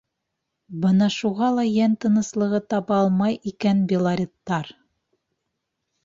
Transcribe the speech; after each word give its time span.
Бына 0.83 1.09
шуға 1.15 1.49
ла 1.57 1.65
йән 1.71 1.91
тыныслығы 2.05 2.61
таба 2.73 2.97
алмай 3.01 3.37
икән 3.51 3.83
белореттар. 3.91 4.71